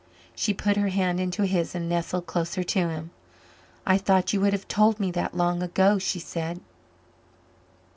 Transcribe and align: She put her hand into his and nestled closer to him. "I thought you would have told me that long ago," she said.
She 0.33 0.51
put 0.51 0.77
her 0.77 0.87
hand 0.87 1.19
into 1.19 1.45
his 1.45 1.75
and 1.75 1.87
nestled 1.87 2.25
closer 2.25 2.63
to 2.63 2.89
him. 2.89 3.11
"I 3.85 3.99
thought 3.99 4.33
you 4.33 4.41
would 4.41 4.51
have 4.53 4.67
told 4.67 4.99
me 4.99 5.11
that 5.11 5.37
long 5.37 5.61
ago," 5.61 5.99
she 5.99 6.17
said. 6.17 6.59